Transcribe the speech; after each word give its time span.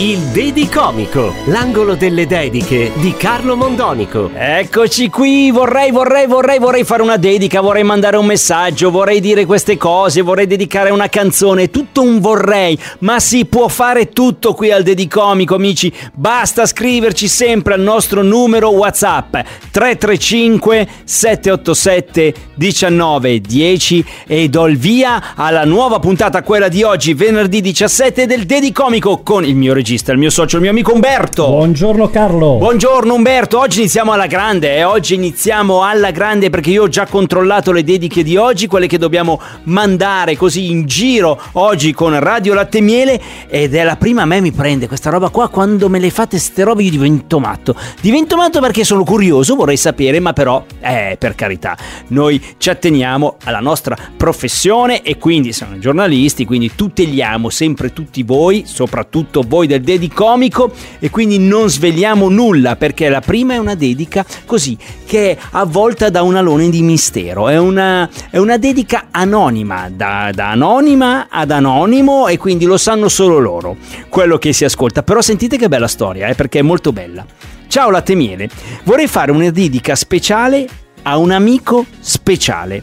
Il 0.00 0.18
Dedicomico, 0.30 1.34
l'angolo 1.46 1.96
delle 1.96 2.26
dediche 2.26 2.92
di 2.96 3.14
Carlo 3.16 3.56
Mondonico. 3.56 4.30
Eccoci 4.32 5.08
qui, 5.08 5.50
vorrei, 5.50 5.90
vorrei, 5.90 6.26
vorrei, 6.26 6.58
vorrei 6.60 6.84
fare 6.84 7.02
una 7.02 7.16
dedica, 7.16 7.60
vorrei 7.60 7.82
mandare 7.82 8.16
un 8.16 8.26
messaggio, 8.26 8.92
vorrei 8.92 9.20
dire 9.20 9.44
queste 9.44 9.76
cose, 9.76 10.20
vorrei 10.20 10.46
dedicare 10.46 10.90
una 10.90 11.08
canzone, 11.08 11.70
tutto 11.70 12.02
un 12.02 12.20
vorrei, 12.20 12.78
ma 13.00 13.18
si 13.18 13.46
può 13.46 13.66
fare 13.66 14.10
tutto 14.10 14.54
qui 14.54 14.70
al 14.70 14.84
Dedicomico, 14.84 15.56
amici. 15.56 15.92
Basta 16.12 16.64
scriverci 16.64 17.26
sempre 17.26 17.74
al 17.74 17.80
nostro 17.80 18.22
numero 18.22 18.68
WhatsApp 18.68 19.34
335 19.72 20.88
787 21.02 22.34
1910 22.54 24.04
e 24.26 24.48
do 24.48 24.66
il 24.66 24.76
via 24.76 25.34
alla 25.34 25.64
nuova 25.64 25.98
puntata, 25.98 26.42
quella 26.42 26.68
di 26.68 26.82
oggi, 26.84 27.14
venerdì 27.14 27.60
17 27.60 28.26
del 28.26 28.44
Dedicomico 28.44 29.22
con 29.22 29.44
il 29.48 29.56
mio 29.56 29.72
regista, 29.72 30.12
il 30.12 30.18
mio 30.18 30.28
socio, 30.28 30.56
il 30.56 30.62
mio 30.62 30.70
amico 30.70 30.92
Umberto. 30.92 31.46
Buongiorno 31.46 32.10
Carlo. 32.10 32.56
Buongiorno 32.58 33.14
Umberto, 33.14 33.58
oggi 33.58 33.78
iniziamo 33.78 34.12
alla 34.12 34.26
grande 34.26 34.76
e 34.76 34.84
oggi 34.84 35.14
iniziamo 35.14 35.82
alla 35.82 36.10
grande 36.10 36.50
perché 36.50 36.70
io 36.70 36.82
ho 36.82 36.88
già 36.88 37.06
controllato 37.06 37.72
le 37.72 37.82
dediche 37.82 38.22
di 38.22 38.36
oggi, 38.36 38.66
quelle 38.66 38.86
che 38.86 38.98
dobbiamo 38.98 39.40
mandare 39.64 40.36
così 40.36 40.70
in 40.70 40.84
giro 40.84 41.40
oggi 41.52 41.94
con 41.94 42.18
Radio 42.18 42.52
Latte 42.52 42.78
e 42.78 42.80
Miele 42.82 43.20
ed 43.48 43.74
è 43.74 43.84
la 43.84 43.96
prima 43.96 44.22
a 44.22 44.26
me 44.26 44.40
mi 44.42 44.52
prende 44.52 44.86
questa 44.86 45.08
roba 45.08 45.30
qua, 45.30 45.48
quando 45.48 45.88
me 45.88 45.98
le 45.98 46.10
fate 46.10 46.38
ste 46.38 46.64
robe 46.64 46.82
io 46.82 46.90
divento 46.90 47.40
matto. 47.40 47.74
Divento 48.02 48.36
matto 48.36 48.60
perché 48.60 48.84
sono 48.84 49.02
curioso, 49.02 49.54
vorrei 49.54 49.78
sapere, 49.78 50.20
ma 50.20 50.34
però, 50.34 50.62
eh, 50.80 51.16
per 51.18 51.34
carità, 51.34 51.76
noi 52.08 52.42
ci 52.58 52.68
atteniamo 52.68 53.36
alla 53.44 53.60
nostra 53.60 53.96
professione 54.14 55.00
e 55.00 55.16
quindi 55.16 55.52
siamo 55.54 55.78
giornalisti, 55.78 56.44
quindi 56.44 56.72
tuteliamo 56.74 57.48
sempre 57.48 57.94
tutti 57.94 58.22
voi, 58.22 58.64
soprattutto 58.66 59.27
voi 59.46 59.66
del 59.66 59.80
Dedicomico 59.80 60.72
e 60.98 61.10
quindi 61.10 61.38
non 61.38 61.68
sveliamo 61.68 62.28
nulla 62.28 62.76
perché 62.76 63.08
la 63.08 63.20
prima 63.20 63.54
è 63.54 63.58
una 63.58 63.74
dedica 63.74 64.24
così 64.46 64.76
che 65.06 65.30
è 65.30 65.38
avvolta 65.52 66.10
da 66.10 66.22
un 66.22 66.36
alone 66.36 66.68
di 66.70 66.82
mistero, 66.82 67.48
è 67.48 67.58
una, 67.58 68.08
è 68.30 68.38
una 68.38 68.56
dedica 68.56 69.08
anonima, 69.10 69.90
da, 69.90 70.30
da 70.34 70.50
anonima 70.50 71.28
ad 71.30 71.50
anonimo 71.50 72.26
e 72.28 72.36
quindi 72.36 72.64
lo 72.64 72.76
sanno 72.76 73.08
solo 73.08 73.38
loro, 73.38 73.76
quello 74.08 74.38
che 74.38 74.52
si 74.52 74.64
ascolta, 74.64 75.02
però 75.02 75.20
sentite 75.20 75.56
che 75.56 75.68
bella 75.68 75.88
storia, 75.88 76.26
eh, 76.26 76.34
perché 76.34 76.60
è 76.60 76.62
molto 76.62 76.92
bella. 76.92 77.24
Ciao 77.68 77.90
latte 77.90 78.14
miele, 78.14 78.48
vorrei 78.84 79.06
fare 79.06 79.30
una 79.30 79.50
dedica 79.50 79.94
speciale 79.94 80.66
a 81.02 81.16
un 81.16 81.30
amico 81.30 81.84
speciale. 82.00 82.82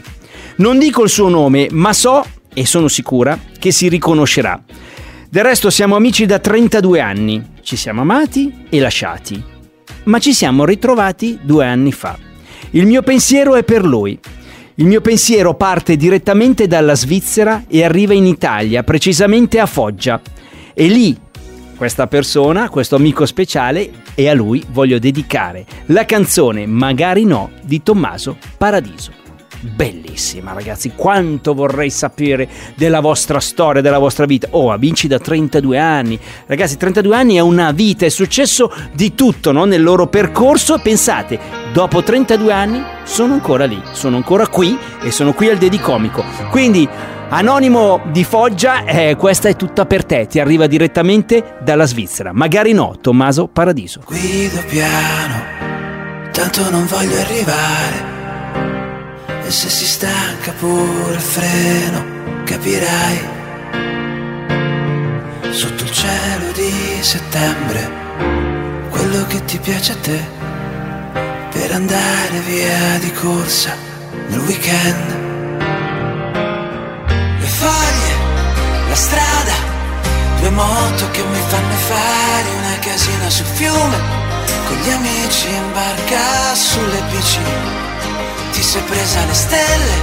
Non 0.56 0.78
dico 0.78 1.02
il 1.02 1.10
suo 1.10 1.28
nome, 1.28 1.68
ma 1.70 1.92
so 1.92 2.24
e 2.58 2.64
sono 2.64 2.88
sicura 2.88 3.38
che 3.58 3.70
si 3.70 3.88
riconoscerà. 3.88 4.58
Del 5.36 5.44
resto 5.44 5.68
siamo 5.68 5.96
amici 5.96 6.24
da 6.24 6.38
32 6.38 6.98
anni, 6.98 7.46
ci 7.60 7.76
siamo 7.76 8.00
amati 8.00 8.64
e 8.70 8.80
lasciati, 8.80 9.44
ma 10.04 10.18
ci 10.18 10.32
siamo 10.32 10.64
ritrovati 10.64 11.38
due 11.42 11.66
anni 11.66 11.92
fa. 11.92 12.18
Il 12.70 12.86
mio 12.86 13.02
pensiero 13.02 13.54
è 13.54 13.62
per 13.62 13.84
lui. 13.84 14.18
Il 14.76 14.86
mio 14.86 15.02
pensiero 15.02 15.52
parte 15.52 15.96
direttamente 15.96 16.66
dalla 16.66 16.94
Svizzera 16.94 17.64
e 17.68 17.84
arriva 17.84 18.14
in 18.14 18.24
Italia, 18.24 18.82
precisamente 18.82 19.60
a 19.60 19.66
Foggia. 19.66 20.22
E 20.72 20.86
lì, 20.86 21.14
questa 21.76 22.06
persona, 22.06 22.70
questo 22.70 22.96
amico 22.96 23.26
speciale, 23.26 23.90
e 24.14 24.30
a 24.30 24.32
lui 24.32 24.64
voglio 24.70 24.98
dedicare 24.98 25.66
la 25.88 26.06
canzone 26.06 26.64
Magari 26.64 27.26
no 27.26 27.50
di 27.60 27.82
Tommaso 27.82 28.38
Paradiso. 28.56 29.25
Bellissima 29.60 30.52
ragazzi, 30.52 30.92
quanto 30.94 31.54
vorrei 31.54 31.90
sapere 31.90 32.48
della 32.74 33.00
vostra 33.00 33.40
storia, 33.40 33.80
della 33.80 33.98
vostra 33.98 34.26
vita. 34.26 34.48
Oh, 34.50 34.70
amici 34.70 35.08
da 35.08 35.18
32 35.18 35.78
anni. 35.78 36.18
Ragazzi, 36.46 36.76
32 36.76 37.16
anni 37.16 37.34
è 37.36 37.40
una 37.40 37.72
vita, 37.72 38.06
è 38.06 38.10
successo 38.10 38.72
di 38.92 39.14
tutto 39.14 39.52
no? 39.52 39.64
nel 39.64 39.82
loro 39.82 40.06
percorso. 40.06 40.78
Pensate, 40.78 41.38
dopo 41.72 42.02
32 42.02 42.52
anni 42.52 42.82
sono 43.04 43.34
ancora 43.34 43.64
lì, 43.64 43.80
sono 43.92 44.16
ancora 44.16 44.46
qui 44.48 44.76
e 45.02 45.10
sono 45.10 45.32
qui 45.32 45.48
al 45.48 45.58
Dedicomico. 45.58 46.24
Quindi, 46.50 46.88
Anonimo 47.28 48.02
di 48.12 48.22
Foggia, 48.22 48.84
eh, 48.84 49.16
questa 49.16 49.48
è 49.48 49.56
tutta 49.56 49.84
per 49.84 50.04
te, 50.04 50.26
ti 50.28 50.38
arriva 50.38 50.68
direttamente 50.68 51.56
dalla 51.60 51.86
Svizzera. 51.86 52.32
Magari 52.32 52.72
no, 52.72 52.96
Tommaso 53.00 53.48
Paradiso. 53.48 54.02
Guido 54.06 54.62
piano, 54.68 55.42
tanto 56.30 56.70
non 56.70 56.86
voglio 56.86 57.18
arrivare. 57.18 58.15
E 59.46 59.50
se 59.52 59.68
si 59.70 59.86
stanca 59.86 60.50
pure 60.58 61.14
il 61.14 61.20
freno, 61.20 62.04
capirai. 62.42 63.18
Sotto 65.50 65.84
il 65.84 65.92
cielo 65.92 66.50
di 66.50 66.98
settembre, 67.00 67.88
quello 68.90 69.24
che 69.28 69.44
ti 69.44 69.56
piace 69.58 69.92
a 69.92 69.96
te, 70.02 70.20
per 71.52 71.70
andare 71.70 72.40
via 72.44 72.98
di 72.98 73.12
corsa 73.12 73.76
nel 74.30 74.40
weekend. 74.40 75.14
Le 77.38 77.46
foglie, 77.46 78.14
la 78.88 78.96
strada, 78.96 79.54
due 80.40 80.50
moto 80.50 81.08
che 81.12 81.22
mi 81.22 81.40
fanno 81.46 81.76
fare 81.86 82.48
una 82.50 82.78
casina 82.80 83.30
sul 83.30 83.46
fiume, 83.46 83.98
con 84.66 84.76
gli 84.78 84.90
amici 84.90 85.46
in 85.46 85.72
barca 85.72 86.52
sulle 86.52 87.00
bici 87.12 87.85
ti 88.56 88.62
sei 88.62 88.80
presa 88.88 89.22
le 89.26 89.34
stelle, 89.34 89.96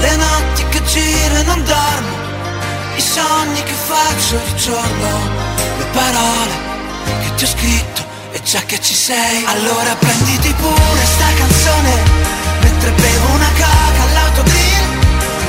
le 0.00 0.16
notti 0.16 0.64
che 0.68 0.84
giro 0.84 1.34
e 1.36 1.42
non 1.44 1.64
dormo, 1.64 2.14
i 2.94 3.00
sogni 3.00 3.62
che 3.62 3.72
faccio 3.72 4.36
di 4.36 4.56
giorno, 4.56 5.08
le 5.78 5.86
parole 5.90 6.54
che 7.22 7.34
ti 7.36 7.44
ho 7.44 7.46
scritto 7.46 8.04
e 8.32 8.42
già 8.42 8.60
che 8.66 8.78
ci 8.82 8.92
sei, 8.92 9.46
allora 9.46 9.94
prenditi 9.94 10.52
pure 10.60 11.04
sta 11.14 11.24
canzone, 11.38 11.92
mentre 12.60 12.90
bevo 12.90 13.26
una 13.32 13.50
coca 13.56 14.02
all'autogrill, 14.08 14.88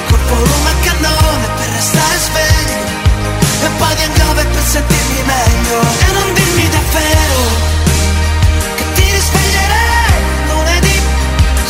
col 0.08 0.20
volume 0.30 0.70
a 0.70 0.86
cannone 0.86 1.48
per 1.58 1.70
restare 1.76 2.18
sveglio, 2.18 2.80
e 3.66 3.70
poi 3.78 3.96
di 3.96 4.04
hangover 4.04 4.48
per 4.48 4.64
sentirmi 4.64 5.22
meglio, 5.26 5.80
e 6.08 6.12
non 6.14 6.34
dimmi 6.34 6.70
davvero 6.70 7.71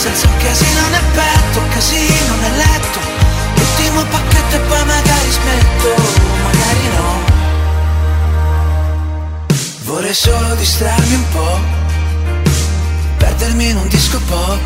senza 0.01 0.25
un 0.25 0.37
casino 0.37 0.81
nel 0.89 1.05
petto, 1.13 1.61
casino 1.75 2.35
nel 2.41 2.55
letto. 2.57 2.99
L'ultimo 3.53 4.03
pacchetto 4.03 4.55
e 4.55 4.59
poi 4.61 4.85
magari 4.85 5.31
smetto, 5.31 5.95
magari 6.41 6.87
no. 6.95 7.19
Vorrei 9.83 10.13
solo 10.13 10.55
distrarmi 10.55 11.13
un 11.13 11.29
po' 11.29 11.59
Perdermi 13.17 13.69
in 13.69 13.77
un 13.77 13.87
disco 13.89 14.19
pop. 14.27 14.59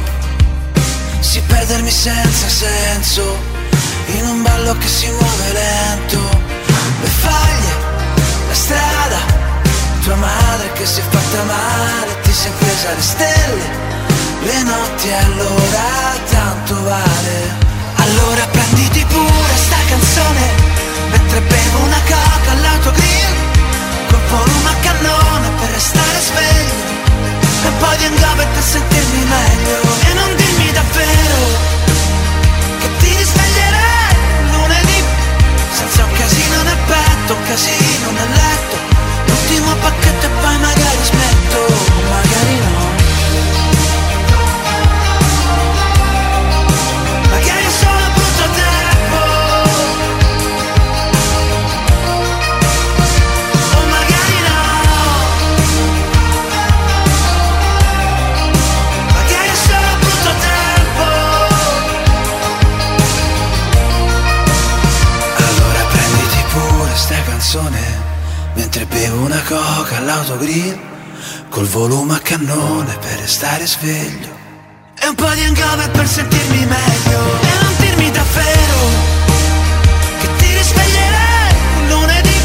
Sì, 1.20 1.42
perdermi 1.42 1.90
senza 1.90 2.48
senso 2.48 3.38
In 4.18 4.28
un 4.28 4.42
ballo 4.44 4.78
che 4.78 4.88
si 4.88 5.08
muove 5.10 5.52
lento. 5.52 6.20
Le 7.02 7.08
faglie, 7.08 7.74
la 8.48 8.54
strada 8.54 9.18
Tua 10.02 10.16
madre 10.16 10.72
che 10.74 10.86
si 10.86 11.00
è 11.00 11.04
fatta 11.10 11.44
male 11.44 12.22
Ti 12.22 12.32
sei 12.32 12.52
presa 12.60 12.94
le 12.94 13.02
stelle 13.02 13.85
le 14.46 14.64
notti 14.64 15.12
allora 15.12 15.84
tanto 16.30 16.84
vale. 16.84 17.64
Allora 17.96 18.46
prenditi 18.52 19.04
pure 19.06 19.56
sta 19.56 19.78
canzone 19.88 20.74
Mentre 21.10 21.42
bevo 21.42 21.78
una 21.80 22.00
coca 22.06 22.52
all'autogrill 22.52 23.36
Col 24.10 24.20
volume 24.30 24.70
a 24.70 24.76
cannone 24.82 25.50
per 25.60 25.70
restare 25.72 26.20
sveglio 26.20 26.35
canzone 67.56 68.04
mentre 68.56 68.86
bevo 68.86 69.22
una 69.22 69.42
coca 69.48 69.98
all'autogrill 69.98 70.78
col 71.50 71.66
volume 71.66 72.16
a 72.16 72.20
cannone 72.20 72.98
per 72.98 73.20
restare 73.20 73.66
sveglio. 73.66 74.28
E 75.00 75.08
un 75.08 75.16
po' 75.16 75.30
di 75.30 75.44
hangover 75.44 75.90
per 75.92 76.08
sentirmi 76.08 76.66
meglio 76.66 77.20
e 77.42 77.64
non 77.64 77.74
dirmi 77.80 78.12
davvero 78.12 78.80
che 80.20 80.28
ti 80.38 80.54
risveglierai 80.54 81.54
un 81.78 81.88
lunedì 81.88 82.40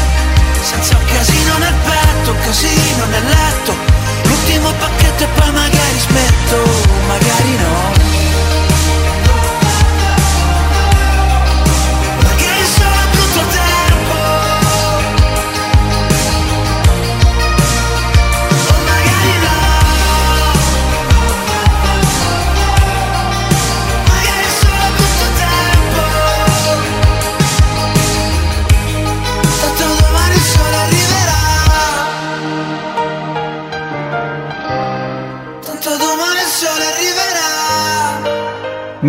senza 0.61 0.95
un 0.95 1.05
casino 1.05 1.57
nel 1.57 1.75
petto, 1.83 2.31
un 2.31 2.39
casino 2.39 3.05
nel 3.05 3.25
letto. 3.25 3.73
L'ultimo 4.23 4.71
pacchetto 4.79 5.23
e 5.23 5.27
poi 5.27 5.51
magari 5.51 5.99
smetto, 5.99 6.57
magari 7.07 7.57
no. 7.57 8.00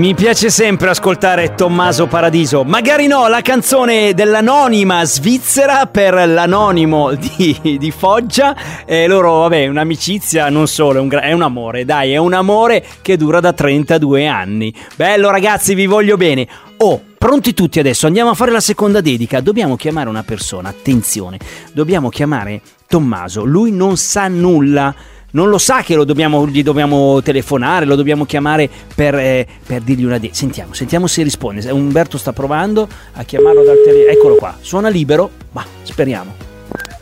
Mi 0.02 0.16
piace 0.16 0.50
sempre 0.50 0.90
ascoltare 0.90 1.54
Tommaso 1.54 2.08
Paradiso. 2.08 2.64
Magari 2.64 3.06
no, 3.06 3.28
la 3.28 3.40
canzone 3.40 4.14
dell'anonima 4.14 5.04
svizzera 5.04 5.86
per 5.86 6.28
l'anonimo 6.28 7.14
di, 7.14 7.78
di 7.78 7.90
Foggia. 7.92 8.84
E 8.84 9.06
loro, 9.06 9.42
vabbè, 9.42 9.68
un'amicizia 9.68 10.48
non 10.48 10.66
solo, 10.66 10.98
è 10.98 11.02
un, 11.02 11.18
è 11.22 11.30
un 11.30 11.42
amore, 11.42 11.84
dai, 11.84 12.10
è 12.10 12.16
un 12.16 12.32
amore 12.32 12.84
che 13.00 13.16
dura 13.16 13.38
da 13.38 13.52
32 13.52 14.26
anni. 14.26 14.74
Bello 14.96 15.30
ragazzi, 15.30 15.72
vi 15.76 15.86
voglio 15.86 16.16
bene. 16.16 16.48
Oh, 16.78 17.00
pronti 17.16 17.54
tutti 17.54 17.78
adesso, 17.78 18.08
andiamo 18.08 18.30
a 18.30 18.34
fare 18.34 18.50
la 18.50 18.58
seconda 18.58 19.00
dedica. 19.00 19.40
Dobbiamo 19.40 19.76
chiamare 19.76 20.08
una 20.08 20.24
persona, 20.24 20.70
attenzione, 20.70 21.38
dobbiamo 21.72 22.08
chiamare 22.08 22.60
Tommaso. 22.88 23.44
Lui 23.44 23.70
non 23.70 23.96
sa 23.96 24.26
nulla 24.26 24.92
non 25.32 25.48
lo 25.48 25.58
sa 25.58 25.82
che 25.82 25.94
lo 25.94 26.04
dobbiamo, 26.04 26.46
gli 26.46 26.62
dobbiamo 26.62 27.20
telefonare, 27.22 27.84
lo 27.84 27.94
dobbiamo 27.94 28.24
chiamare 28.24 28.68
per, 28.94 29.14
eh, 29.14 29.46
per 29.66 29.82
dirgli 29.82 30.04
una 30.04 30.18
dedica. 30.18 30.34
Sentiamo, 30.34 30.72
sentiamo 30.72 31.06
se 31.06 31.22
risponde. 31.22 31.70
Umberto 31.70 32.18
sta 32.18 32.32
provando 32.32 32.88
a 33.12 33.22
chiamarlo 33.24 33.62
dal 33.62 33.80
telefono. 33.84 34.10
Eccolo 34.10 34.34
qua, 34.36 34.56
suona 34.60 34.88
libero, 34.88 35.30
ma 35.52 35.64
speriamo. 35.82 36.50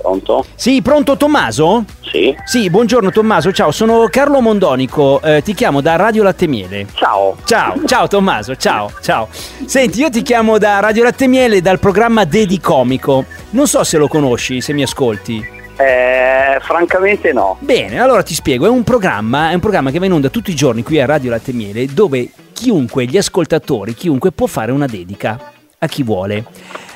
Pronto? 0.00 0.46
Sì, 0.54 0.80
pronto 0.80 1.16
Tommaso? 1.16 1.84
Sì. 2.00 2.34
Sì, 2.44 2.70
buongiorno 2.70 3.10
Tommaso, 3.10 3.52
ciao, 3.52 3.70
sono 3.70 4.06
Carlo 4.08 4.40
Mondonico, 4.40 5.20
eh, 5.20 5.42
ti 5.42 5.52
chiamo 5.52 5.82
da 5.82 5.96
Radio 5.96 6.22
Latte 6.22 6.46
Miele. 6.46 6.86
Ciao. 6.94 7.36
Ciao, 7.44 7.74
ciao 7.84 8.08
Tommaso, 8.08 8.56
ciao, 8.56 8.90
ciao. 9.02 9.28
Senti, 9.30 10.00
io 10.00 10.08
ti 10.08 10.22
chiamo 10.22 10.56
da 10.56 10.80
Radio 10.80 11.02
Latte 11.02 11.26
Miele 11.26 11.60
dal 11.60 11.78
programma 11.78 12.24
Dedi 12.24 12.58
Comico. 12.60 13.26
Non 13.50 13.66
so 13.66 13.84
se 13.84 13.98
lo 13.98 14.08
conosci, 14.08 14.62
se 14.62 14.72
mi 14.72 14.82
ascolti. 14.82 15.58
Eh, 15.80 16.60
francamente 16.60 17.32
no. 17.32 17.56
Bene, 17.60 18.00
allora 18.00 18.22
ti 18.22 18.34
spiego, 18.34 18.66
è 18.66 18.68
un 18.68 18.84
programma, 18.84 19.50
è 19.50 19.54
un 19.54 19.60
programma 19.60 19.90
che 19.90 19.98
va 19.98 20.04
in 20.04 20.12
onda 20.12 20.28
tutti 20.28 20.50
i 20.50 20.54
giorni 20.54 20.82
qui 20.82 21.00
a 21.00 21.06
Radio 21.06 21.30
Latte 21.30 21.52
Miele 21.54 21.86
dove 21.86 22.28
chiunque, 22.52 23.06
gli 23.06 23.16
ascoltatori, 23.16 23.94
chiunque 23.94 24.30
può 24.32 24.46
fare 24.46 24.72
una 24.72 24.86
dedica 24.86 25.52
a 25.78 25.86
chi 25.86 26.02
vuole. 26.02 26.44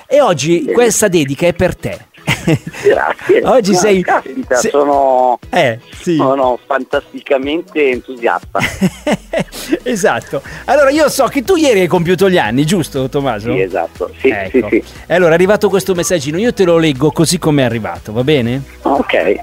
E 0.07 0.21
oggi 0.21 0.67
questa 0.71 1.09
dedica 1.09 1.47
è 1.47 1.55
per 1.55 1.75
te. 1.75 2.07
Grazie. 2.25 3.43
Oggi 3.45 3.73
No, 3.73 3.79
sei- 3.79 4.03
caspita, 4.03 4.57
sei- 4.57 4.71
sono, 4.71 5.39
Eh, 5.51 5.79
sì. 6.01 6.17
sono 6.17 6.59
fantasticamente 6.67 7.91
entusiasta. 7.91 8.59
esatto. 9.83 10.43
Allora 10.67 10.91
io 10.91 11.09
so 11.09 11.27
che 11.27 11.43
tu 11.43 11.57
ieri 11.57 11.81
hai 11.81 11.87
compiuto 11.87 12.29
gli 12.29 12.39
anni, 12.39 12.65
giusto 12.65 13.09
Tommaso? 13.09 13.53
Sì, 13.53 13.61
esatto. 13.61 14.11
Sì, 14.21 14.29
Ecco. 14.29 14.69
sì, 14.69 14.83
sì. 14.85 14.93
Allora 15.13 15.33
è 15.33 15.35
arrivato 15.35 15.69
questo 15.69 15.95
messaggino, 15.95 16.39
io 16.39 16.53
te 16.53 16.65
lo 16.65 16.79
leggo 16.79 17.11
così 17.11 17.39
come 17.39 17.63
è 17.63 17.65
arrivato, 17.65 18.13
va 18.13 18.25
bene? 18.25 18.63
Ok. 18.83 19.35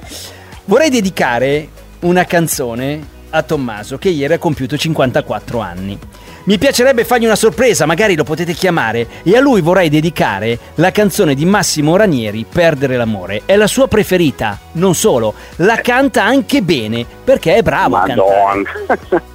Vorrei 0.65 0.89
dedicare 0.89 1.67
una 2.01 2.25
canzone 2.25 3.19
a 3.31 3.43
Tommaso 3.43 3.97
che 3.97 4.09
ieri 4.09 4.33
ha 4.33 4.37
compiuto 4.37 4.77
54 4.77 5.59
anni. 5.59 5.97
Mi 6.43 6.57
piacerebbe 6.57 7.05
fargli 7.05 7.25
una 7.25 7.35
sorpresa, 7.35 7.85
magari 7.85 8.15
lo 8.15 8.23
potete 8.23 8.53
chiamare, 8.53 9.07
e 9.23 9.37
a 9.37 9.39
lui 9.39 9.61
vorrei 9.61 9.89
dedicare 9.89 10.57
la 10.75 10.91
canzone 10.91 11.35
di 11.35 11.45
Massimo 11.45 11.95
Ranieri, 11.95 12.45
Perdere 12.51 12.97
l'amore. 12.97 13.43
È 13.45 13.55
la 13.55 13.67
sua 13.67 13.87
preferita, 13.87 14.57
non 14.73 14.95
solo, 14.95 15.35
la 15.57 15.75
canta 15.77 16.23
anche 16.23 16.61
bene, 16.63 17.05
perché 17.23 17.55
è 17.55 17.61
bravo 17.61 17.95
a 17.97 18.03
cantare. 18.05 18.29
Madonna. 18.29 19.21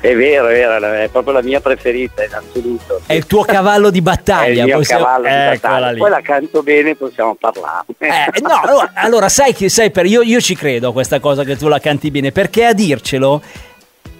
è 0.00 0.14
vero, 0.14 0.48
è 0.48 0.52
vero, 0.52 0.92
è 0.92 1.08
proprio 1.10 1.32
la 1.32 1.42
mia 1.42 1.60
preferita 1.60 2.22
in 2.24 2.34
assoluto. 2.34 3.00
È 3.06 3.14
il 3.14 3.26
tuo 3.26 3.42
cavallo 3.44 3.88
di 3.88 4.00
È 4.00 4.02
battaglia. 4.02 4.60
il 4.60 4.64
mio 4.64 4.76
possiamo- 4.76 5.04
cavallo 5.04 5.22
di 5.26 5.32
Eccola 5.32 5.50
battaglia. 5.72 5.96
Poi 5.98 6.10
la 6.10 6.20
canto 6.20 6.62
bene, 6.62 6.94
possiamo 6.94 7.34
parlare. 7.36 7.84
Eh, 7.96 8.40
no, 8.42 8.60
allora, 8.62 8.90
allora, 8.96 9.28
sai 9.30 9.54
che 9.54 9.70
sai 9.70 9.90
per 9.90 10.04
io, 10.04 10.20
io 10.20 10.40
ci 10.42 10.54
credo 10.54 10.90
a 10.90 10.92
questa 10.92 11.20
cosa 11.20 11.42
che 11.42 11.56
tu 11.56 11.68
la 11.68 11.80
canti 11.80 12.10
bene, 12.10 12.32
perché 12.32 12.66
a 12.66 12.74
dircelo 12.74 13.40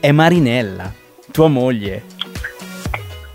è 0.01 0.11
Marinella, 0.11 0.91
tua 1.31 1.49
moglie. 1.49 2.13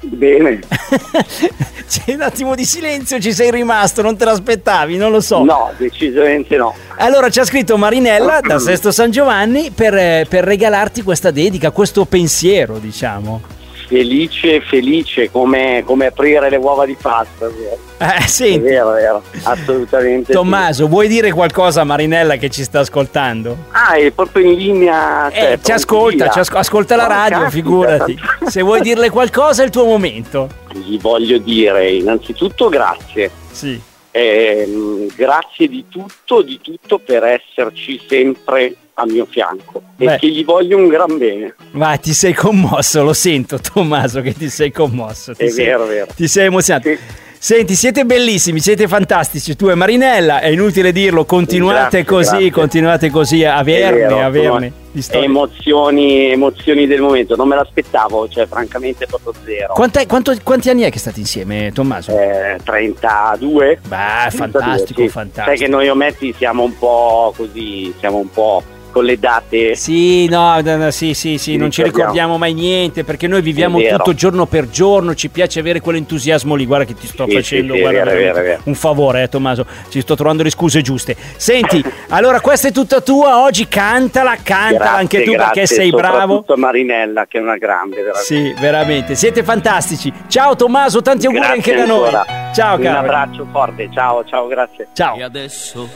Bene. 0.09 0.59
C'è 1.87 2.13
un 2.13 2.21
attimo 2.21 2.55
di 2.55 2.65
silenzio, 2.65 3.19
ci 3.19 3.31
sei 3.33 3.49
rimasto, 3.49 4.01
non 4.01 4.15
te 4.15 4.25
l'aspettavi, 4.25 4.97
non 4.97 5.11
lo 5.11 5.21
so. 5.21 5.43
No, 5.43 5.71
decisamente 5.77 6.55
no. 6.55 6.75
Allora 6.97 7.29
ci 7.29 7.39
ha 7.39 7.45
scritto 7.45 7.77
Marinella 7.77 8.41
da 8.41 8.57
Sesto 8.59 8.91
San 8.91 9.09
Giovanni 9.09 9.71
per, 9.71 9.95
eh, 9.95 10.25
per 10.29 10.43
regalarti 10.43 11.01
questa 11.01 11.31
dedica, 11.31 11.71
questo 11.71 12.05
pensiero, 12.05 12.77
diciamo. 12.77 13.57
Felice, 13.89 14.61
felice, 14.61 15.31
come, 15.31 15.81
come 15.83 16.05
aprire 16.05 16.47
le 16.51 16.57
uova 16.57 16.85
di 16.85 16.95
pasta. 16.99 17.47
è 17.47 17.49
vero. 17.49 17.77
Eh, 17.97 18.23
È 18.23 18.27
senti, 18.27 18.59
vero, 18.59 18.93
è 18.93 19.01
vero, 19.01 19.23
assolutamente. 19.43 20.25
sì. 20.27 20.31
Tommaso, 20.33 20.87
vuoi 20.87 21.07
dire 21.07 21.31
qualcosa 21.31 21.81
a 21.81 21.83
Marinella 21.85 22.35
che 22.35 22.49
ci 22.51 22.63
sta 22.63 22.81
ascoltando? 22.81 23.57
Ah, 23.71 23.95
è 23.95 24.11
proprio 24.11 24.45
in 24.51 24.57
linea. 24.59 25.31
cioè, 25.33 25.53
Eh, 25.53 25.59
ci 25.63 25.71
ascolta, 25.71 26.29
ci 26.29 26.37
asco- 26.37 26.57
ascolta 26.59 26.95
la 26.95 27.05
Oh, 27.05 27.07
radio, 27.07 27.39
caspita. 27.39 27.49
figurati. 27.49 28.19
Se 28.45 28.61
vuoi 28.61 28.81
dirle 28.81 29.09
qualcosa 29.09 29.63
è 29.63 29.65
il 29.65 29.71
tuo 29.71 29.85
momento. 29.85 30.47
Gli 30.71 30.99
voglio 30.99 31.39
dire 31.39 31.89
innanzitutto 31.91 32.69
grazie. 32.69 33.31
Sì. 33.51 33.81
Ehm, 34.11 35.07
grazie 35.15 35.67
di 35.67 35.85
tutto, 35.87 36.41
di 36.41 36.59
tutto 36.61 36.99
per 36.99 37.23
esserci 37.23 38.01
sempre 38.07 38.75
a 38.95 39.05
mio 39.05 39.25
fianco 39.25 39.81
Beh. 39.95 40.15
e 40.15 40.17
che 40.17 40.27
gli 40.27 40.43
voglio 40.43 40.77
un 40.77 40.87
gran 40.87 41.17
bene. 41.17 41.55
Vai, 41.71 41.99
ti 41.99 42.13
sei 42.13 42.33
commosso, 42.33 43.03
lo 43.03 43.13
sento 43.13 43.59
Tommaso 43.59 44.21
che 44.21 44.33
ti 44.33 44.49
sei 44.49 44.71
commosso. 44.71 45.33
Ti 45.33 45.45
È 45.45 45.49
sei, 45.49 45.65
vero, 45.65 45.85
vero. 45.85 46.07
Ti 46.15 46.27
sei 46.27 46.45
emozionato. 46.47 46.89
Sì. 46.89 46.97
Senti, 47.41 47.73
siete 47.73 48.03
bellissimi, 48.03 48.59
siete 48.59 48.85
fantastici, 48.85 49.55
tu 49.55 49.69
e 49.69 49.73
Marinella, 49.75 50.41
è 50.41 50.47
inutile 50.49 50.91
dirlo, 50.91 51.23
continuate 51.23 52.03
Grazie, 52.03 52.03
così, 52.03 52.29
grazie. 52.31 52.51
continuate 52.51 53.09
così 53.09 53.43
a 53.45 53.55
averne, 53.55 53.97
vero, 53.99 54.19
averne 54.25 54.73
emozioni, 55.11 56.31
emozioni 56.31 56.85
del 56.85 56.99
momento, 56.99 57.37
non 57.37 57.47
me 57.47 57.55
l'aspettavo, 57.55 58.27
cioè 58.27 58.45
francamente 58.45 59.05
proprio 59.05 59.33
zero. 59.45 59.73
Quant'è- 59.73 60.05
quanto- 60.05 60.35
quanti 60.43 60.69
anni 60.69 60.81
è 60.81 60.91
che 60.91 60.99
state 60.99 61.21
insieme, 61.21 61.71
Tommaso? 61.73 62.11
Eh, 62.11 62.57
32 62.61 63.79
Beh, 63.87 63.95
32, 64.27 64.31
fantastico, 64.31 65.01
sì. 65.03 65.07
fantastico. 65.07 65.47
Sai 65.47 65.57
che 65.57 65.67
noi 65.71 65.87
ometti 65.87 66.35
siamo 66.37 66.63
un 66.63 66.77
po' 66.77 67.33
così, 67.37 67.93
siamo 67.99 68.17
un 68.17 68.29
po' 68.29 68.61
con 68.91 69.03
le 69.05 69.17
date. 69.19 69.75
Sì, 69.75 70.27
no, 70.27 70.59
no, 70.61 70.75
no, 70.77 70.91
sì, 70.91 71.13
sì, 71.13 71.37
sì, 71.37 71.55
non 71.57 71.71
ci 71.71 71.83
ricordiamo. 71.83 72.37
mai 72.37 72.53
niente 72.53 73.03
perché 73.03 73.27
noi 73.27 73.41
viviamo 73.41 73.79
tutto 73.79 74.13
giorno 74.13 74.45
per 74.45 74.69
giorno, 74.69 75.13
ci 75.15 75.29
piace 75.29 75.59
avere 75.59 75.79
quell'entusiasmo 75.79 76.55
lì, 76.55 76.65
guarda 76.65 76.85
che 76.85 76.93
ti 76.95 77.07
sto 77.07 77.25
Sì, 77.27 77.33
facendo 77.33 77.73
sì, 77.73 77.79
guarda, 77.81 78.03
vero, 78.05 78.41
vero, 78.41 78.61
un 78.63 78.75
favore, 78.75 79.23
eh, 79.23 79.29
Tommaso, 79.29 79.65
ci 79.89 80.01
sto 80.01 80.15
trovando 80.15 80.43
le 80.43 80.49
scuse 80.49 80.81
giuste. 80.81 81.15
Senti, 81.35 81.83
allora 82.09 82.39
questa 82.41 82.67
è 82.69 82.71
tutta 82.71 83.01
tua, 83.01 83.41
oggi 83.41 83.67
cantala, 83.67 84.35
cantala 84.41 84.77
Grazie, 84.77 84.97
anche 84.99 85.23
tu 85.23 85.31
grazie, 85.31 85.53
perché 85.53 85.65
sei 85.67 85.89
bravo. 85.89 86.17
Soprattutto 86.35 86.57
Marinella 86.57 87.25
che 87.27 87.37
è 87.37 87.41
una 87.41 87.57
grande, 87.57 87.95
veramente. 87.97 88.23
Sì, 88.25 88.53
veramente, 88.59 89.15
siete 89.15 89.43
fantastici. 89.43 90.11
Ciao 90.27 90.55
Tommaso, 90.55 91.01
tanti 91.01 91.25
auguri 91.25 91.43
Grazie 91.45 91.71
anche 91.73 91.75
da 91.75 91.85
noi. 91.93 92.05
ancora. 92.05 92.25
Ciao 92.53 92.75
Un 92.77 92.81
caro. 92.83 92.97
abbraccio 92.99 93.47
forte, 93.51 93.89
ciao, 93.93 94.23
ciao, 94.25 94.47
grazie. 94.47 94.87
Ciao. 94.93 95.15
E 95.17 95.23
adesso 95.23 95.87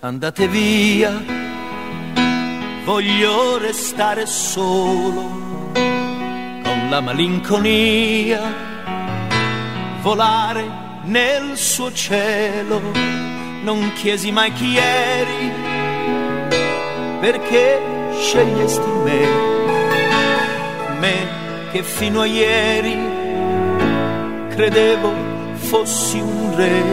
andate 0.00 0.46
via, 0.46 1.10
voglio 2.86 3.58
restare 3.58 4.26
solo 4.26 5.72
con 5.72 6.86
la 6.88 7.00
malinconia, 7.00 8.40
volare 10.02 10.64
nel 11.02 11.56
suo 11.56 11.92
cielo. 11.92 12.80
Non 13.64 13.90
chiesi 13.94 14.30
mai 14.30 14.52
chi 14.52 14.76
eri, 14.76 15.52
perché 17.18 17.80
scegliesti 18.20 18.90
me, 19.02 19.26
me 21.00 21.26
che 21.72 21.82
fino 21.82 22.20
a 22.20 22.26
ieri 22.26 22.96
credevo 24.50 25.12
fossi 25.54 26.20
un 26.20 26.54
re. 26.54 26.84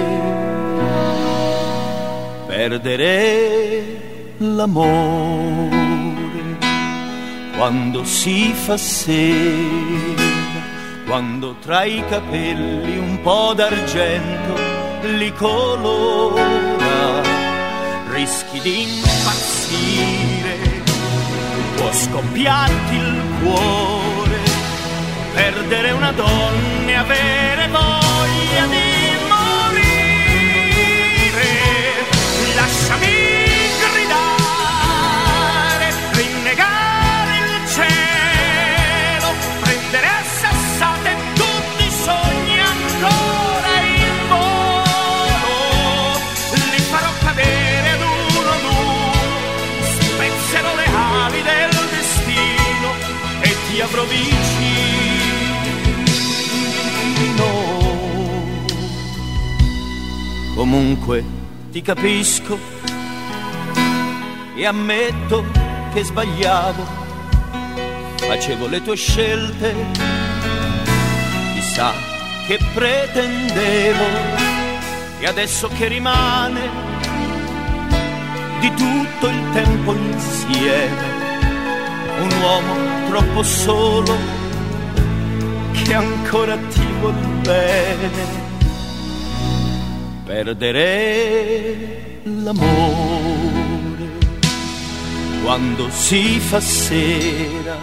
Perdere 2.47 3.83
l'amore 4.37 5.82
quando 7.63 8.03
si 8.03 8.51
fa 8.51 8.75
sera, 8.75 10.21
quando 11.05 11.55
tra 11.61 11.85
i 11.85 12.03
capelli 12.09 12.97
un 12.97 13.21
po' 13.21 13.53
d'argento 13.55 14.53
li 15.03 15.31
colora, 15.31 17.21
rischi 18.11 18.59
di 18.59 18.81
impazzire, 18.81 20.57
può 21.77 21.89
scoppiarti 21.89 22.95
il 22.95 23.21
cuore, 23.41 24.39
perdere 25.33 25.91
una 25.91 26.11
donna 26.11 26.89
e 26.89 26.93
avere 26.95 27.67
voglia 27.69 28.02
ti 61.73 61.81
capisco 61.81 62.55
e 64.55 64.63
ammetto 64.63 65.43
che 65.91 66.03
sbagliavo, 66.03 66.85
facevo 68.17 68.67
le 68.67 68.83
tue 68.83 68.95
scelte, 68.95 69.73
chissà 71.55 71.91
che 72.45 72.59
pretendevo. 72.75 74.03
E 75.17 75.25
adesso 75.25 75.67
che 75.69 75.87
rimane 75.87 76.69
di 78.59 78.71
tutto 78.75 79.27
il 79.27 79.49
tempo 79.53 79.93
insieme, 79.95 81.07
un 82.19 82.31
uomo 82.39 83.07
troppo 83.09 83.41
solo 83.41 84.15
che 85.71 85.91
ancora 85.91 86.55
ti 86.55 86.85
vuol 86.99 87.15
bene 87.41 88.42
perdere 90.25 92.21
l'amore 92.23 94.11
quando 95.43 95.89
si 95.89 96.39
fa 96.39 96.61
sera, 96.61 97.77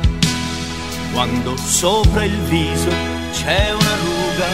quando 1.13 1.55
sopra 1.59 2.25
il 2.25 2.39
viso 2.49 2.89
c'è 3.33 3.73
una 3.73 3.97
ruga 3.97 4.47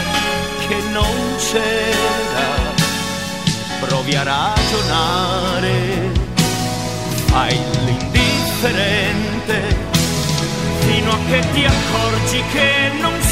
che 0.66 0.76
non 0.90 1.36
c'era. 1.38 2.74
Provi 3.80 4.14
a 4.16 4.22
ragionare, 4.24 6.10
fai 7.26 7.56
l'indifferente 7.84 9.76
fino 10.80 11.10
a 11.12 11.18
che 11.28 11.40
ti 11.52 11.64
accorgi 11.64 12.42
che 12.52 12.90
non 13.00 13.25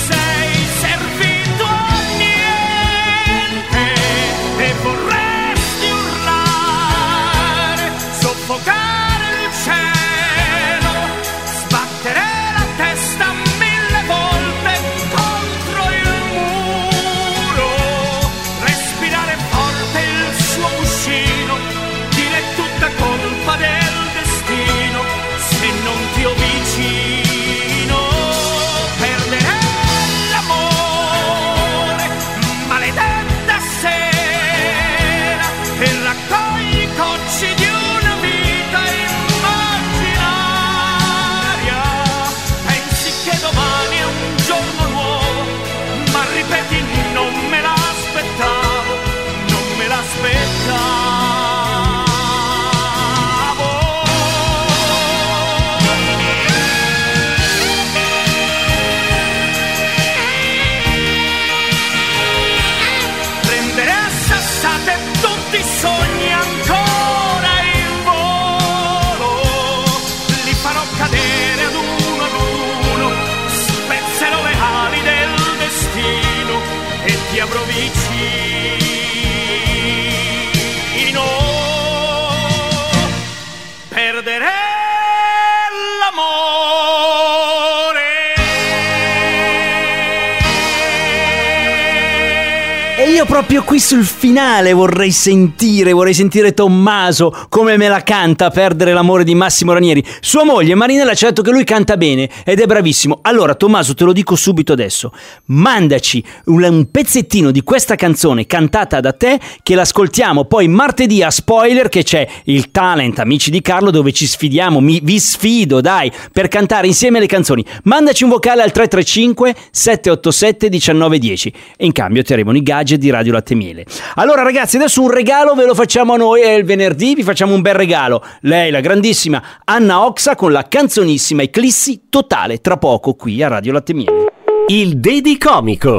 proprio 93.35 93.65
qui 93.65 93.81
sul 93.81 94.05
finale 94.05 94.73
vorrei 94.73 95.11
sentire, 95.11 95.91
vorrei 95.91 96.15
sentire 96.15 96.55
Tommaso 96.55 97.35
come 97.49 97.77
me 97.77 97.89
la 97.89 98.05
canta 98.05 98.49
perdere 98.51 98.93
l'amore 98.93 99.25
di 99.25 99.35
Massimo 99.35 99.73
Ranieri. 99.73 100.05
Sua 100.21 100.45
moglie 100.45 100.77
Marinella 100.77 101.15
ci 101.15 101.25
ha 101.25 101.31
detto 101.31 101.43
che 101.43 101.51
lui 101.51 101.65
canta 101.65 101.97
bene 101.97 102.31
ed 102.45 102.61
è 102.61 102.67
bravissimo. 102.67 103.19
Allora 103.23 103.57
Tommaso 103.57 103.93
te 103.95 104.05
lo 104.05 104.13
dico 104.13 104.37
subito 104.37 104.73
adesso, 104.73 105.11
mandaci 105.47 106.23
un, 106.45 106.63
un 106.63 106.89
pezzettino 106.93 107.51
di 107.51 107.65
questa 107.65 107.97
canzone 107.97 108.47
cantata 108.47 109.01
da 109.01 109.13
te 109.13 109.41
che 109.65 109.75
l'ascoltiamo 109.75 110.45
poi 110.45 110.69
martedì 110.69 111.21
a 111.25 111.31
spoiler 111.33 111.89
che 111.89 112.05
c'è 112.05 112.25
il 112.45 112.71
talent 112.71 113.19
Amici 113.19 113.51
di 113.51 113.61
Carlo 113.63 113.91
dove 113.91 114.13
ci 114.13 114.29
sfidiamo, 114.29 114.79
mi, 114.79 115.01
vi 115.03 115.19
sfido 115.19 115.81
dai 115.81 116.09
per 116.33 116.47
cantare 116.47 116.87
insieme 116.87 117.19
le 117.19 117.27
canzoni. 117.27 117.65
Mandaci 117.83 118.23
un 118.23 118.31
vocale 118.31 118.63
al 118.63 118.71
335 118.71 119.57
787 119.73 120.69
1910 120.69 121.53
e 121.77 121.85
in 121.85 121.91
cambio 121.91 122.23
ti 122.23 122.33
arrivano 122.33 122.59
i 122.59 122.63
gadget 122.63 123.01
di 123.01 123.11
Radio 123.11 123.23
Latte 123.31 123.55
Miele. 123.55 123.85
Allora 124.17 124.43
ragazzi, 124.43 124.77
adesso 124.77 125.03
un 125.03 125.11
regalo 125.11 125.55
ve 125.55 125.67
lo 125.67 125.75
facciamo 125.75 126.17
noi, 126.17 126.43
è 126.43 126.53
il 126.53 126.65
venerdì, 126.65 127.15
vi 127.15 127.23
facciamo 127.23 127.55
un 127.55 127.61
bel 127.61 127.75
regalo. 127.75 128.23
Lei, 128.41 128.71
la 128.71 128.81
grandissima 128.81 129.43
Anna 129.65 130.05
Oxa 130.05 130.35
con 130.35 130.53
la 130.53 130.67
canzonissima 130.69 131.43
Eclissi 131.43 132.05
Totale, 132.09 132.61
tra 132.61 132.77
poco 132.77 133.15
qui 133.15 133.43
a 133.43 133.49
Radio 133.49 133.73
Latte 133.73 133.95
Miele. 133.95 134.33
Il 134.69 134.99
Dedi 134.99 135.37
Comico. 135.39 135.99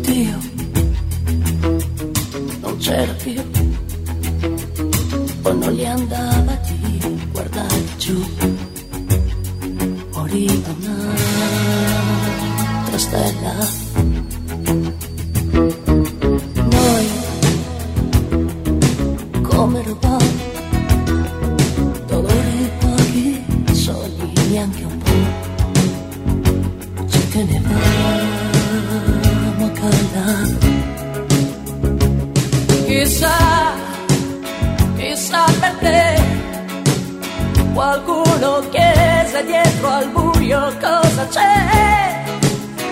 Dio 0.00 0.38
non 2.60 2.76
c'era 2.78 3.12
più 3.22 3.61
qualcuno 37.82 38.62
chiese 38.70 39.44
dietro 39.44 39.88
al 39.88 40.08
buio 40.10 40.60
cosa 40.80 41.26
c'è? 41.26 42.22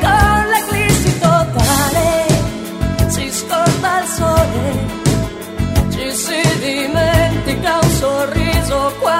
Con 0.01 0.47
l'eclissi 0.51 1.19
totale 1.21 2.27
si 3.07 3.31
scorda 3.31 4.01
il 4.01 4.09
sole, 4.09 4.65
ci 5.93 6.11
si 6.13 6.59
dimentica 6.59 7.79
un 7.81 7.91
sorriso 7.91 8.93
quanto 8.99 9.20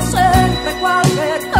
cerchiamo 0.00 0.02
sempre 0.02 1.59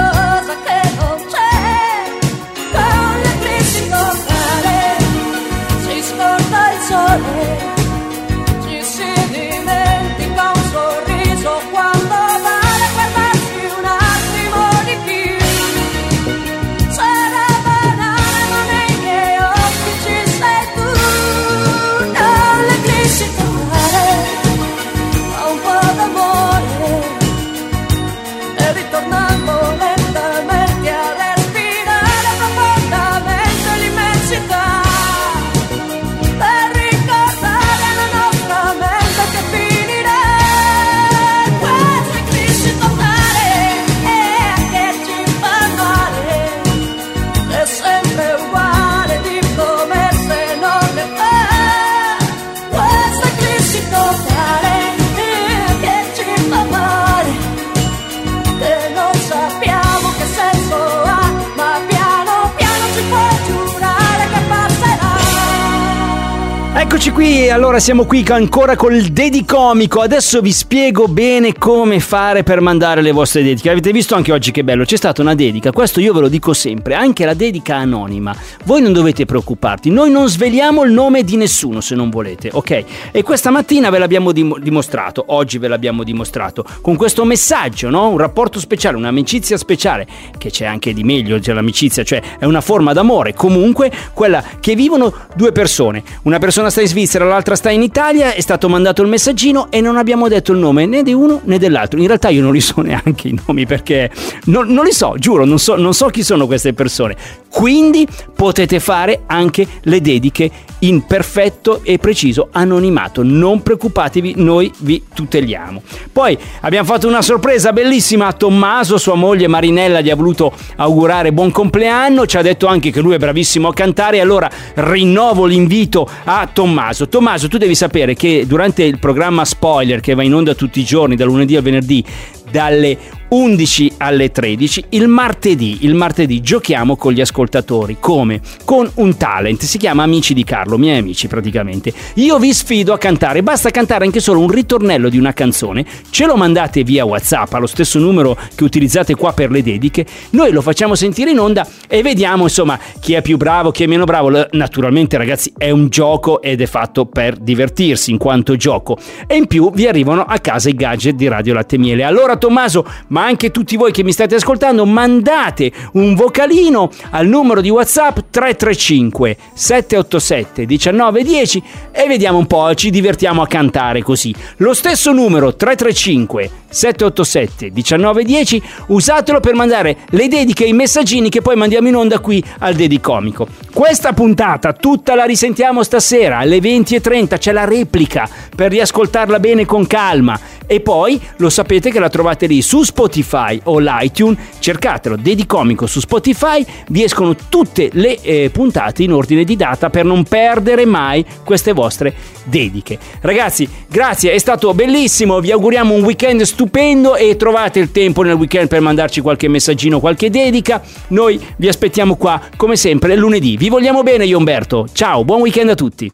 Allora 67.51 67.81
siamo 67.81 68.07
qui 68.07 68.25
ancora 68.29 68.77
col 68.77 69.01
dedicomico. 69.03 70.01
Adesso 70.01 70.41
vi 70.41 70.53
spiego 70.53 71.09
bene 71.09 71.53
come 71.59 71.99
fare 71.99 72.45
per 72.45 72.61
mandare 72.61 73.03
le 73.03 73.11
vostre 73.11 73.43
dediche. 73.43 73.69
Avete 73.71 73.91
visto 73.91 74.15
anche 74.15 74.31
oggi 74.33 74.53
che 74.53 74.63
bello, 74.63 74.85
c'è 74.85 74.97
stata 74.97 75.21
una 75.21 75.35
dedica, 75.35 75.73
questo 75.73 76.01
io 76.01 76.13
ve 76.13 76.21
lo 76.21 76.29
dico 76.29 76.53
sempre, 76.53 76.95
anche 76.95 77.25
la 77.25 77.35
dedica 77.35 77.75
anonima. 77.75 78.35
Voi 78.65 78.81
non 78.81 78.93
dovete 78.93 79.25
preoccuparti, 79.25 79.91
noi 79.91 80.13
non 80.13 80.29
sveliamo 80.29 80.85
il 80.85 80.93
nome 80.93 81.25
di 81.25 81.37
nessuno 81.37 81.81
se 81.81 81.97
non 81.97 82.09
volete, 82.09 82.51
ok? 82.53 82.85
E 83.11 83.23
questa 83.23 83.51
mattina 83.51 83.91
ve 83.91 83.99
l'abbiamo 83.99 84.31
dim- 84.31 84.59
dimostrato, 84.59 85.25
oggi 85.27 85.59
ve 85.59 85.69
l'abbiamo 85.69 86.05
dimostrato, 86.05 86.65
con 86.81 86.97
questo 86.97 87.25
messaggio, 87.25 87.91
no? 87.91 88.09
Un 88.11 88.19
rapporto 88.19 88.61
speciale, 88.61 88.97
un'amicizia 88.97 89.57
speciale, 89.57 90.07
che 90.39 90.51
c'è 90.51 90.67
anche 90.67 90.95
di 90.95 91.03
meglio, 91.03 91.39
c'è 91.41 91.53
l'amicizia, 91.53 92.05
cioè 92.05 92.23
è 92.39 92.45
una 92.45 92.61
forma 92.61 92.93
d'amore, 92.93 93.35
comunque 93.35 93.91
quella 94.15 94.43
che 94.61 94.75
vivono 94.77 95.13
due 95.35 95.53
persone. 95.53 96.03
Una 96.23 96.39
persona 96.39 96.71
sta 96.71 96.81
in 96.81 96.87
Svizzera, 96.87 97.25
l'altra 97.25 97.40
sta 97.55 97.71
in 97.71 97.83
Italia, 97.83 98.33
è 98.33 98.41
stato 98.41 98.69
mandato 98.69 99.03
il 99.03 99.09
messaggino 99.09 99.71
e 99.71 99.81
non 99.81 99.97
abbiamo 99.97 100.29
detto 100.29 100.53
il 100.53 100.59
nome 100.59 100.87
né 100.87 101.03
di 101.03 101.13
uno 101.13 101.41
né 101.45 101.59
dell'altro. 101.59 101.99
In 101.99 102.07
realtà 102.07 102.29
io 102.29 102.43
non 102.43 102.53
li 102.53 102.61
so 102.61 102.81
neanche 102.83 103.29
i 103.29 103.41
nomi 103.47 103.67
perché 103.67 104.11
non, 104.45 104.69
non 104.69 104.85
li 104.85 104.93
so, 104.93 105.15
giuro, 105.19 105.45
non 105.45 105.59
so, 105.59 105.77
non 105.77 105.95
so 105.95 106.07
chi 106.07 106.23
sono 106.23 106.47
queste 106.47 106.73
persone. 106.73 107.17
Quindi 107.51 108.07
potete 108.35 108.81
fare 108.81 109.23
anche 109.27 109.67
le 109.83 110.01
dediche 110.01 110.51
in 110.81 111.05
perfetto 111.05 111.81
e 111.83 111.99
preciso 111.99 112.49
anonimato. 112.53 113.23
Non 113.23 113.63
preoccupatevi, 113.63 114.35
noi 114.37 114.73
vi 114.79 115.03
tuteliamo. 115.13 115.83
Poi 116.13 116.39
abbiamo 116.61 116.87
fatto 116.87 117.09
una 117.09 117.23
sorpresa 117.23 117.73
bellissima 117.73 118.29
a 118.29 118.33
Tommaso, 118.33 118.99
sua 118.99 119.15
moglie 119.15 119.49
Marinella 119.49 120.01
gli 120.01 120.11
ha 120.11 120.17
voluto 120.17 120.53
augurare 120.77 121.33
buon 121.33 121.51
compleanno, 121.51 122.27
ci 122.27 122.37
ha 122.37 122.43
detto 122.43 122.67
anche 122.67 122.91
che 122.91 123.01
lui 123.01 123.15
è 123.15 123.19
bravissimo 123.19 123.69
a 123.69 123.75
cantare, 123.75 124.21
allora 124.21 124.49
rinnovo 124.75 125.45
l'invito 125.45 126.09
a 126.25 126.49
Tommaso. 126.51 127.09
Tommaso, 127.09 127.49
tu 127.49 127.59
devi 127.59 127.75
sapere 127.75 128.15
che 128.15 128.45
durante 128.47 128.85
il 128.85 128.99
programma 128.99 129.45
Spoiler 129.45 130.01
che 130.01 130.15
va 130.15 130.23
in 130.23 130.35
onda 130.35 130.55
tutti 130.55 130.81
i 130.81 130.85
giorni, 130.85 131.17
dal 131.17 131.27
lunedì 131.27 131.57
al 131.57 131.63
venerdì, 131.63 132.05
dalle 132.51 132.97
11 133.31 133.93
alle 133.99 134.33
13 134.33 134.87
il 134.91 135.07
martedì 135.07 135.79
il 135.83 135.95
martedì 135.95 136.41
giochiamo 136.41 136.97
con 136.97 137.13
gli 137.13 137.21
ascoltatori. 137.21 137.99
Come? 138.01 138.41
Con 138.65 138.91
un 138.95 139.17
talent 139.17 139.63
si 139.63 139.79
chiama 139.79 140.03
amici 140.03 140.35
di 140.35 140.43
Carlo 140.43 140.77
miei 140.79 140.99
amici 140.99 141.29
praticamente. 141.29 141.93
Io 142.15 142.39
vi 142.39 142.53
sfido 142.53 142.93
a 142.93 142.99
cantare 142.99 143.43
basta 143.43 143.71
cantare 143.71 144.05
anche 144.05 144.19
solo 144.19 144.41
un 144.41 144.49
ritornello 144.49 145.09
di 145.09 145.17
una 145.17 145.33
canzone. 145.33 145.85
Ce 146.11 146.27
lo 146.27 146.35
mandate 146.35 146.83
via 146.83 147.05
whatsapp 147.05 147.53
allo 147.53 147.69
stesso 147.69 148.01
numero 148.01 148.37
che 148.55 148.65
utilizzate 148.65 149.15
qua 149.15 149.33
per 149.33 149.53
le 149.53 149.63
dediche. 149.63 150.05
Noi 150.31 150.51
lo 150.51 150.61
facciamo 150.61 150.97
sentire 150.97 151.31
in 151.31 151.39
onda 151.39 151.65
e 151.89 152.03
vediamo 152.03 152.45
insomma 152.45 152.79
chi 152.99 153.15
è 153.15 153.23
più 153.23 153.37
bravo 153.37 153.71
chi 153.71 153.85
è 153.85 153.87
meno 153.87 154.05
bravo. 154.05 154.47
Naturalmente 154.51 155.17
ragazzi 155.17 155.53
è 155.57 155.71
un 155.71 155.89
gioco 155.89 156.43
ed 156.43 156.61
è 156.61 156.67
fatto 156.67 157.07
per 157.07 157.37
divertirsi 157.37 158.11
in 158.11 158.19
quanto 158.19 158.57
gioco. 158.57 158.99
E 159.29 159.37
in 159.37 159.47
più 159.47 159.71
vi 159.73 159.87
arrivano 159.87 160.23
a 160.23 160.39
casa 160.39 160.69
i 160.69 160.75
gadget 160.75 161.15
di 161.15 161.29
Radio 161.29 161.55
Latte 161.55 161.79
Miele. 161.79 162.03
Allora 162.03 162.37
Tommaso 162.37 162.85
ma 163.21 163.27
anche 163.27 163.51
tutti 163.51 163.77
voi 163.77 163.93
che 163.93 164.03
mi 164.03 164.13
state 164.13 164.37
ascoltando 164.37 164.87
mandate 164.87 165.71
un 165.93 166.15
vocalino 166.15 166.91
al 167.11 167.27
numero 167.27 167.61
di 167.61 167.69
whatsapp 167.69 168.19
335 168.31 169.37
787 169.53 170.65
1910 170.67 171.63
e 171.93 172.07
vediamo 172.07 172.39
un 172.39 172.47
po' 172.47 172.75
ci 172.75 172.89
divertiamo 172.89 173.43
a 173.43 173.47
cantare 173.47 174.03
così. 174.03 174.35
Lo 174.57 174.73
stesso 174.73 175.13
numero 175.13 175.55
335 175.55 176.51
787 176.71 177.71
1910 177.75 178.63
usatelo 178.87 179.41
per 179.41 179.55
mandare 179.55 179.99
le 180.11 180.29
dediche 180.29 180.65
e 180.65 180.69
i 180.69 180.73
messaggini 180.73 181.29
che 181.29 181.43
poi 181.43 181.57
mandiamo 181.57 181.89
in 181.89 181.97
onda 181.97 182.21
qui 182.21 182.43
al 182.61 182.75
Dedicomico 182.75 183.49
questa 183.73 184.13
puntata 184.13 184.73
tutta 184.73 185.17
la 185.17 185.25
risentiamo 185.25 185.83
stasera 185.83 186.39
alle 186.39 186.59
20.30 186.59 187.39
c'è 187.39 187.53
la 187.53 187.65
replica 187.65 188.29
per 188.55 188.71
riascoltarla 188.71 189.41
bene 189.41 189.67
con 189.67 189.87
calma 189.87 190.39
e 190.73 190.79
poi 190.79 191.21
lo 191.39 191.51
sapete 191.51 191.91
che 191.91 191.99
la 191.99 192.09
trovate 192.09 192.47
lì 192.47 192.63
su 192.63 192.85
Spotify 192.85 193.61
o 193.65 193.81
l'iTunes. 193.81 194.39
Cercatelo 194.61 195.17
Dedicomico 195.17 195.89
su 195.89 195.99
Spotify. 195.99 196.65
Vi 196.87 197.03
escono 197.03 197.35
tutte 197.49 197.91
le 197.95 198.21
eh, 198.21 198.51
puntate 198.53 199.03
in 199.03 199.13
ordine 199.13 199.43
di 199.43 199.57
data 199.57 199.91
per 199.91 200.05
non 200.05 200.23
perdere 200.23 200.85
mai 200.85 201.27
queste 201.43 201.73
vostre 201.73 202.15
dediche. 202.45 203.01
Ragazzi 203.21 203.69
grazie 203.89 204.31
è 204.31 204.39
stato 204.39 204.73
bellissimo. 204.73 205.41
Vi 205.41 205.51
auguriamo 205.51 205.93
un 205.93 206.05
weekend 206.05 206.43
stupendo 206.43 207.17
e 207.17 207.35
trovate 207.35 207.81
il 207.81 207.91
tempo 207.91 208.23
nel 208.23 208.35
weekend 208.35 208.69
per 208.69 208.81
mandarci 208.81 209.21
qualche 209.21 209.49
messaggino 209.49 209.99
qualche 209.99 210.31
dedica. 210.31 210.81
Noi 211.09 211.45
vi 211.57 211.67
aspettiamo 211.67 212.15
qua 212.15 212.41
come 212.57 212.77
sempre 212.77 213.17
lunedì. 213.17 213.57
Vi 213.57 213.69
vogliamo 213.69 214.05
bene 214.05 214.25
io 214.25 214.39
Umberto. 214.39 214.87
Ciao 214.93 215.25
buon 215.25 215.41
weekend 215.41 215.71
a 215.71 215.75
tutti 215.75 216.13